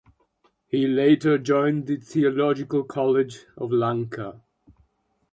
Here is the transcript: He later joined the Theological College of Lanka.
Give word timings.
He 0.65 0.87
later 0.87 1.37
joined 1.37 1.85
the 1.85 1.95
Theological 1.97 2.83
College 2.83 3.45
of 3.55 3.71
Lanka. 3.71 4.41